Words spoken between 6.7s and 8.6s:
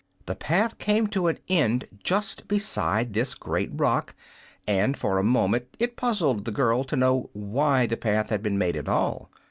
to know why the path had been